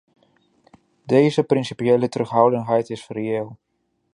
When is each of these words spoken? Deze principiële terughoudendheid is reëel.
Deze 1.05 1.43
principiële 1.43 2.09
terughoudendheid 2.09 2.89
is 2.89 3.07
reëel. 3.07 3.57